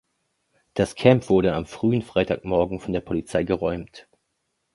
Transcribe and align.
Das 0.73 0.95
Camp 0.95 1.29
wurde 1.29 1.53
am 1.53 1.67
frühen 1.67 2.01
Freitagmorgen 2.01 2.79
von 2.79 2.91
der 2.91 3.01
Polizei 3.01 3.43
geräumt. 3.43 4.07